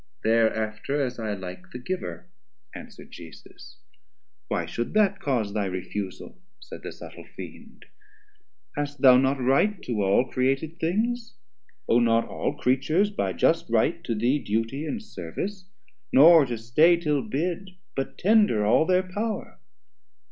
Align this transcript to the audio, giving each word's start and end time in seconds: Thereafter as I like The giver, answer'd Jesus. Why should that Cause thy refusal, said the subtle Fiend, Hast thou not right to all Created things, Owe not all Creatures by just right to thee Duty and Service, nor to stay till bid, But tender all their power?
Thereafter 0.23 0.99
as 0.99 1.19
I 1.19 1.35
like 1.35 1.69
The 1.69 1.77
giver, 1.77 2.25
answer'd 2.73 3.11
Jesus. 3.11 3.77
Why 4.47 4.65
should 4.65 4.95
that 4.95 5.19
Cause 5.19 5.53
thy 5.53 5.65
refusal, 5.65 6.41
said 6.59 6.81
the 6.81 6.91
subtle 6.91 7.27
Fiend, 7.35 7.85
Hast 8.75 9.01
thou 9.03 9.17
not 9.17 9.39
right 9.39 9.79
to 9.83 10.01
all 10.01 10.25
Created 10.25 10.79
things, 10.79 11.35
Owe 11.87 11.99
not 11.99 12.27
all 12.27 12.55
Creatures 12.55 13.11
by 13.11 13.33
just 13.33 13.69
right 13.69 14.03
to 14.05 14.15
thee 14.15 14.39
Duty 14.39 14.87
and 14.87 15.03
Service, 15.03 15.69
nor 16.11 16.47
to 16.47 16.57
stay 16.57 16.97
till 16.97 17.21
bid, 17.21 17.77
But 17.95 18.17
tender 18.17 18.65
all 18.65 18.85
their 18.87 19.03
power? 19.03 19.59